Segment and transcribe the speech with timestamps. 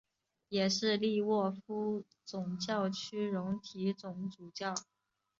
[0.49, 4.73] 也是利沃夫总教区荣休总主教。